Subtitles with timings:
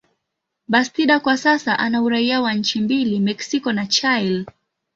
[0.67, 4.45] Bastida kwa sasa ana uraia wa nchi mbili, Mexico na Chile.